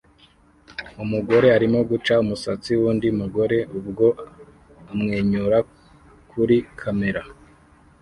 [1.03, 4.07] Umugore arimo guca umusatsi wundi mugore ubwo
[4.91, 5.57] amwenyura
[6.31, 7.21] kuri kamera